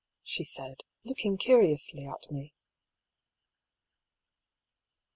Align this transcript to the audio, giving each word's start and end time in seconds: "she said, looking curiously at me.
"she 0.33 0.43
said, 0.43 0.77
looking 1.05 1.37
curiously 1.37 2.07
at 2.07 2.31
me. 2.31 2.55